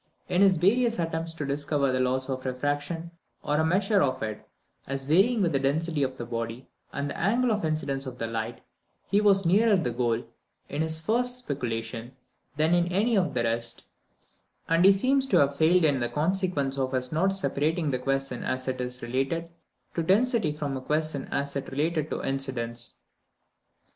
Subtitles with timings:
[0.27, 3.11] In his various attempts to discover the law of refraction,
[3.43, 4.49] or a measure of it,
[4.87, 8.25] as varying with the density of the body and the angle of incidence of the
[8.25, 8.63] light,
[9.11, 10.23] he was nearer the goal,
[10.69, 12.15] in his first speculation,
[12.57, 13.83] than in any of the rest;
[14.67, 18.67] and he seems to have failed in consequence of his not separating the question as
[18.67, 19.51] it related
[19.93, 23.01] to density from the question as it related to incidence.